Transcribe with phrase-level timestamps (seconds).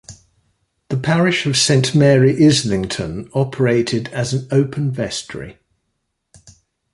[0.89, 5.59] The parish of Saint Mary Islington operated as an open vestry.